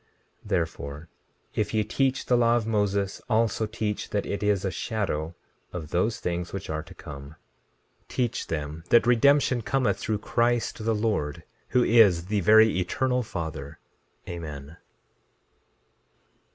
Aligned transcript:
16:14 0.41 0.49
Therefore, 0.49 1.09
if 1.53 1.75
ye 1.75 1.83
teach 1.83 2.25
the 2.25 2.35
law 2.35 2.55
of 2.55 2.65
Moses, 2.65 3.21
also 3.29 3.67
teach 3.67 4.09
that 4.09 4.25
it 4.25 4.41
is 4.41 4.65
a 4.65 4.71
shadow 4.71 5.35
of 5.71 5.91
those 5.91 6.19
things 6.19 6.51
which 6.51 6.71
are 6.71 6.81
to 6.81 6.95
come— 6.95 7.35
16:15 8.05 8.07
Teach 8.07 8.47
them 8.47 8.83
that 8.89 9.05
redemption 9.05 9.61
cometh 9.61 9.99
through 9.99 10.17
Christ 10.17 10.83
the 10.83 10.95
Lord, 10.95 11.43
who 11.67 11.83
is 11.83 12.25
the 12.25 12.39
very 12.39 12.79
Eternal 12.79 13.21
Father. 13.21 13.77
Amen. 14.27 14.77